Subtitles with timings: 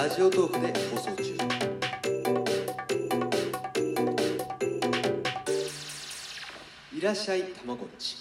[0.00, 1.22] ラジオトークで放送中
[6.96, 8.16] いらっしゃいたまごっち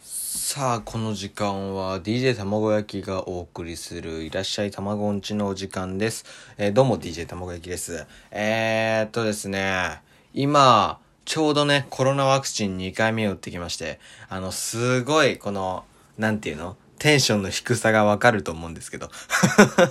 [0.00, 6.24] さあ、この時間は DJ 卵焼きがお送りするいらっしゃい卵んちのお時間です。
[6.56, 8.06] えーどうも DJ 卵焼きです。
[8.30, 10.02] えー、っとですね、
[10.34, 13.98] 今、ちょうどね、コロナワクチン2回目を打ってきまして、
[14.28, 15.84] あの、すごい、この、
[16.16, 16.76] なんていうの？
[16.98, 19.10] テンションの低さがわかると思うんですけど。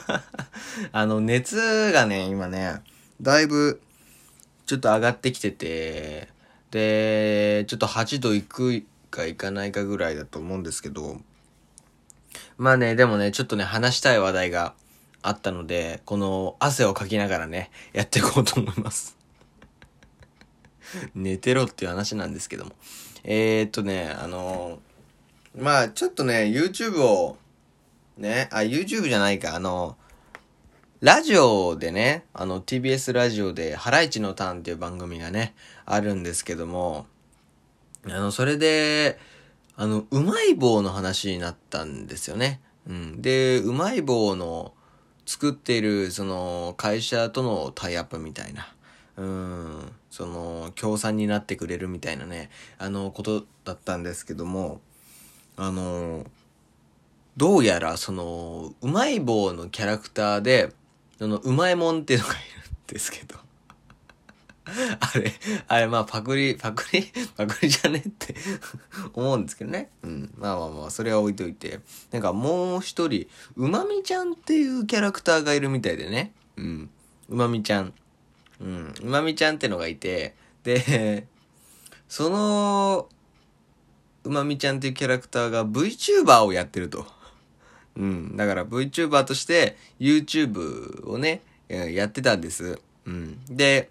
[0.91, 2.81] あの、熱がね、今ね、
[3.21, 3.81] だいぶ、
[4.65, 6.27] ちょっと上がってきてて、
[6.71, 11.21] で、ちょっと8度いくかいかないかぐらいだと思うんですけど、
[12.57, 14.73] まあね、でもね、ちょっとね、話したい話題が
[15.21, 19.17] あったので、この汗をかきながらね、やっていこうと思います。
[21.15, 22.71] 寝てろっていう話なんですけども。
[23.23, 24.79] えー、っとね、あの
[25.57, 27.37] まあちょっとね、YouTube を、
[28.17, 29.97] ね、あ、YouTube じゃないか、あの
[31.01, 37.05] ラジオでね、あの TBS ラジオで、ハライチのターンっていう番組がね、あるんですけども、
[38.05, 39.19] あの、それで、
[39.75, 42.61] あの、うまい棒の話になったんですよね。
[42.87, 43.21] うん。
[43.21, 44.73] で、うまい棒の
[45.25, 48.73] 作っている、その、会社とのタイアップみたいな、
[49.17, 54.81] うん、その、協賛になってくれるみたいなね、あの、ことだったんですけども、
[55.57, 56.25] あの、
[57.35, 60.71] どうやら、その、うまい棒のキャラクターで、
[61.19, 63.35] その、うまいもんっていうのがいるんですけど、
[64.99, 65.33] あれ、
[65.67, 67.03] あれ、まあ、パクリ、パクリ、
[67.35, 68.35] パクリじゃねって
[69.13, 69.89] 思うんですけどね。
[70.03, 70.33] うん。
[70.37, 71.79] まあまあまあ、それは置いといて。
[72.11, 76.33] なんかもう一人、うまみちゃんっていうキャラクターがいるみたいでね。
[76.57, 76.89] うん。
[77.29, 77.93] うまみちゃん。
[78.59, 78.93] うん。
[79.01, 81.27] うまみちゃんってのがいて、で、
[82.09, 83.09] その、
[84.27, 87.05] うまみちゃんっていうキャラクターが VTuber をやってると。
[87.95, 88.35] うん。
[88.35, 92.77] だから VTuber として YouTube をね、やってたんです。
[93.05, 93.39] うん。
[93.49, 93.89] で、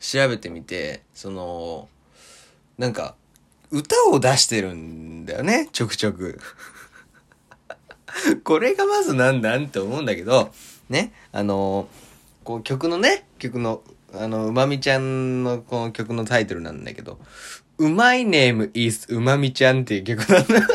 [0.00, 1.88] 調べてみて、その、
[2.78, 3.14] なんか、
[3.70, 6.40] 歌を出してるんだよね、ちょくちょく。
[8.44, 10.52] これがまずなんだって思うんだけど、
[10.88, 11.86] ね、あの、
[12.44, 13.82] こう曲のね、曲の、
[14.20, 17.18] あの、うまみちゃんのこの曲のタイトルなんだけど、
[17.78, 20.66] うまいネーム is うまみちゃんっていう曲なんだよね。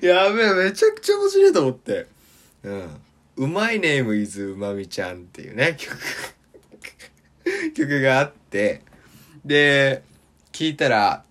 [0.06, 2.06] やべえ、めちゃくちゃ面白いと思って。
[2.62, 3.00] うん。
[3.36, 5.98] うまいネームイズうまみちゃんっていうね、曲、
[7.74, 8.82] 曲があって、
[9.44, 10.02] で、
[10.52, 11.24] 聞いたら、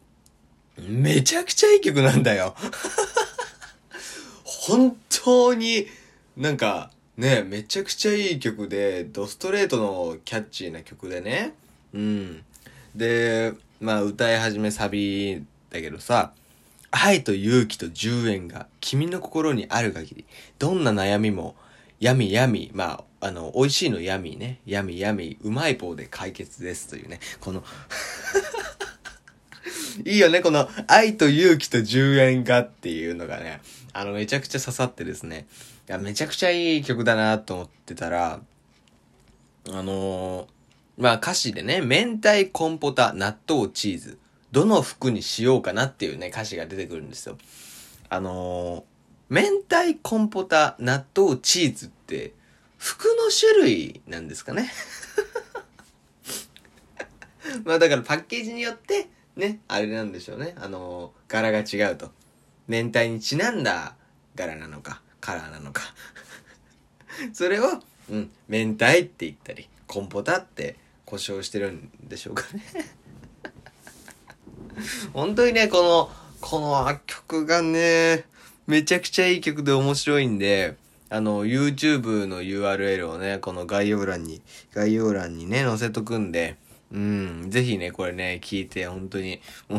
[0.77, 2.55] めちゃくちゃいい曲なんだよ。
[4.43, 5.87] 本当に、
[6.35, 11.53] なんか、ね、めちゃくちゃいい曲で、ドストレートのキャッチーな曲でね。
[11.93, 12.43] うん。
[12.95, 16.31] で、まあ歌い始めサビだけどさ、
[16.89, 20.25] 愛と勇気と10円が君の心にある限り、
[20.57, 21.55] どんな悩みも、
[21.99, 26.87] やみやみ、まあ、あの、美味しいのやみね、やみやみ、うまい棒で解決です。
[26.87, 27.63] というね、この、
[30.05, 33.61] いいよね、この、愛と勇気と10円がっていうのがね、
[33.93, 35.47] あの、めちゃくちゃ刺さってですね、
[35.87, 38.39] や、めちゃくちゃいい曲だなと思ってたら、
[39.69, 40.47] あのー
[40.95, 44.19] まあ歌詞でね、明太コンポタ、納豆チーズ、
[44.51, 47.37] どの服にしようかなっていうね、歌詞が出てくるんですよ。
[48.09, 48.83] あのー
[49.29, 52.33] 明太コンポタ、納豆チーズって、
[52.77, 54.71] 服の種類なんですかね？
[57.65, 60.53] まあだからパッケージによって、ね、あれなんでしょうね。
[60.57, 62.11] あのー柄が違うと。
[62.67, 63.95] 明太にちなんだ
[64.35, 65.83] 柄なのか、カラーなのか。
[67.31, 70.75] それを、うん、明太って言ったり、コンポタって
[71.05, 72.61] 故障してるんでしょうかね。
[75.13, 76.11] 本当にね、この、
[76.41, 78.25] この曲がね、
[78.67, 80.75] めちゃくちゃいい曲で面白いんで、
[81.09, 84.41] あの、YouTube の URL をね、この概要欄に、
[84.73, 86.57] 概要欄にね、載せとくんで、
[86.91, 89.77] うん、ぜひね、これね、聞いて、本当に、も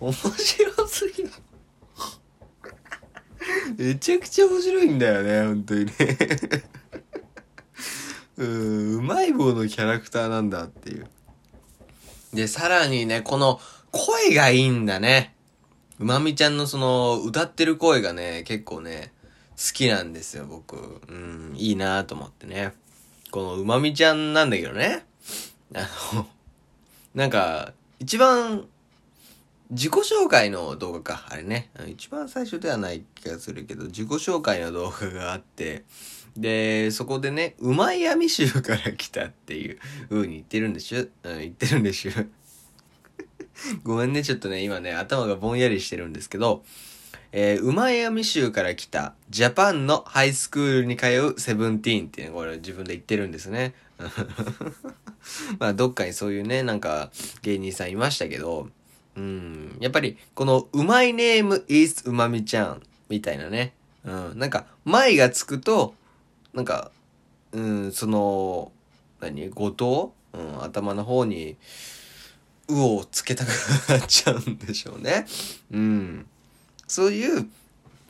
[0.00, 1.30] う、面白すぎる。
[3.76, 5.92] めちゃくちゃ面白いんだよね、本当にね。
[8.38, 11.06] うん、うまい棒のキャラクターなんだっていう。
[12.32, 13.60] で、さらにね、この
[13.90, 15.34] 声がいいんだね。
[15.98, 19.12] うまみちゃんのその歌ってる声がね、結構ね、
[19.56, 21.00] 好きなんですよ、僕。
[21.08, 22.72] うん、いいなと思ってね。
[23.30, 25.04] このうまみちゃんなんだけどね。
[25.74, 26.26] あの、
[27.14, 28.66] なんか、一番、
[29.72, 31.70] 自己紹介の動画か、あれね。
[31.88, 35.84] 一番最初ではない気がするけど、自己紹介の動画があって、
[36.36, 39.78] で、そこでね、うまい闇州から来たっていう
[40.10, 42.12] 風に言ってるんでしょうん、言ってるんでしょ
[43.82, 46.62] ごめんね、ちょっとね、今ね、頭がぼんやりしてるんですけど、
[47.32, 53.72] えー、うまやみ州から来た、ジャパンのハイスクールに通うセブンティーンっていうのこれ自分で言ってるんですね。
[55.58, 57.10] まあ、どっかにそういうね、なんか、
[57.40, 58.68] 芸人さんいましたけど、
[59.16, 63.74] うん、やっぱり、この、うまいネーム is うまみちゃん、みたいなね。
[64.04, 65.94] うん、なんか、前がつくと、
[66.54, 66.90] なんか、
[67.52, 68.72] うん、その、
[69.20, 69.48] 何？
[69.50, 70.42] 後藤？
[70.42, 71.56] うん、頭の方に、
[72.68, 73.48] うをつけたく
[73.88, 75.26] なっちゃうんでしょうね。
[75.70, 76.26] うん。
[76.88, 77.48] そういう、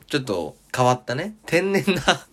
[0.07, 2.27] ちょっと変わったね、天然な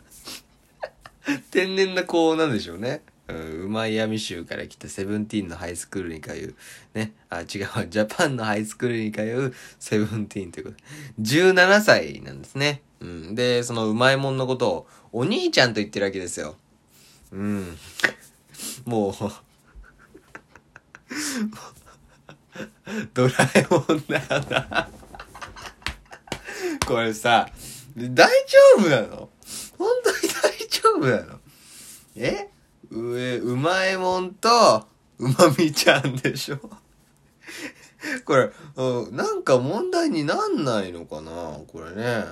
[1.50, 3.02] 天然な子なんでしょうね。
[3.30, 6.54] うん、うまい闇州から来たセブンティーンのハイスクールに通う、
[6.98, 10.76] ね、あ、違う、 ジャパンのハイスクールに通うセブンティーンということ、
[11.22, 12.82] 17歳なんですね。
[13.00, 13.34] うん。
[13.34, 16.56] で、そのうまいもんのことを、お兄ちゃんと言ってるわけですよ。
[17.32, 17.78] うん。
[18.84, 19.14] もう
[23.14, 24.88] ドラえもんだよな
[26.86, 27.48] これさ、
[27.96, 29.28] 大丈夫なの？
[29.78, 31.40] 本当に大丈夫なの？
[32.16, 32.49] え？
[32.90, 34.86] 上、うまいもんと、
[35.18, 36.58] うまみちゃんでしょ
[38.24, 42.24] これ、う、なんか問題になんないのかなこれね。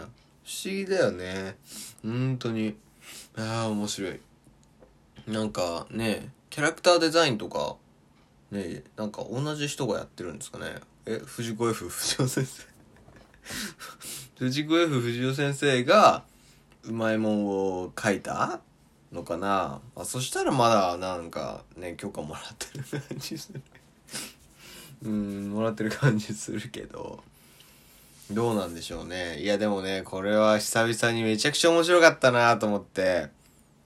[0.44, 1.56] 不思議だよね。
[2.02, 2.76] 本当に。
[3.36, 4.20] ああ、面白い。
[5.26, 7.76] なんかね、キャラクターデザインとか、
[8.50, 10.76] ね、なんか同じ人がやってるんですかね。
[11.06, 12.64] え、藤子 F 不二雄先生
[14.38, 16.24] 藤子 F 不二雄先生が、
[16.84, 18.60] うまいもんを書いた
[19.12, 19.80] のかな。
[19.96, 23.62] あそしたらまだなんかね許可もらってる感じする。
[25.04, 27.22] うんもらってる感じするけど。
[28.30, 29.40] どうなんでしょうね。
[29.40, 33.28] いやでもねこれは久々にめちゃくちゃ面白かったなと思って。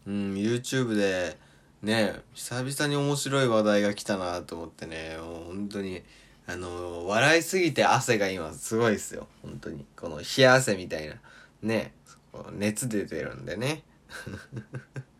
[0.05, 1.39] うん YouTube で
[1.81, 5.17] ね久々に面白い話題が来たなと思ってね。
[5.19, 6.03] もう本当に
[6.47, 9.29] あの笑いすぎて汗が今すごいですよ。
[9.43, 9.85] 本当に。
[9.97, 11.15] この冷や汗みたいな。
[11.63, 11.95] ね
[12.53, 13.85] 熱出てるんでね。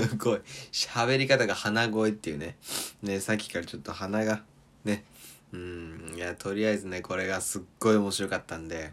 [0.00, 0.40] すごい。
[0.72, 2.56] 喋り方が鼻声っていうね。
[3.02, 4.42] ね、さっきからちょっと鼻が、
[4.84, 5.04] ね。
[5.52, 8.92] うん、いや、とりあえずね、これがすっごい面白かったんで、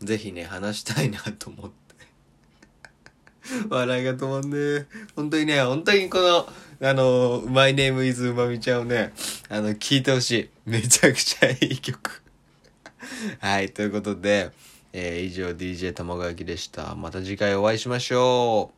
[0.00, 1.72] ぜひね、話したいなと思って。
[3.68, 4.86] 笑いが止まんねえ
[5.16, 6.48] 本当にね、本当にこの、
[6.88, 9.12] あの、マイネームイズうまみちゃんをね、
[9.48, 10.50] あの、聞いてほしい。
[10.64, 12.22] めちゃくちゃいい曲。
[13.40, 14.50] はい、ということで、
[14.92, 16.94] えー、以上 DJ 卵焼きでした。
[16.94, 18.72] また次回お会いしましょ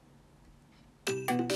[1.10, 1.53] う。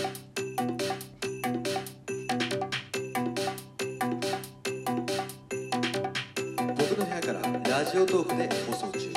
[7.78, 9.08] ラジオトークで放送中。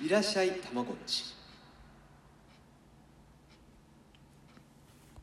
[0.00, 1.29] いらっしゃいたまごっち。